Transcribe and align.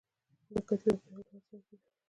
دا 0.51 0.59
کتیبه 0.67 0.97
په 1.01 1.05
یوه 1.11 1.21
لوړ 1.31 1.39
ځای 1.49 1.59
کې 1.67 1.75
ده 1.79 1.85